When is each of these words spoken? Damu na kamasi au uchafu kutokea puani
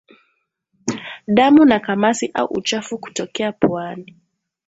Damu 1.27 1.65
na 1.65 1.79
kamasi 1.79 2.31
au 2.33 2.45
uchafu 2.47 2.97
kutokea 2.97 3.51
puani 3.51 4.15